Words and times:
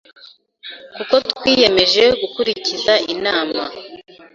kuko 0.95 1.15
twiyemeje 1.29 2.03
gukurikiza 2.21 2.93
inama 3.13 3.63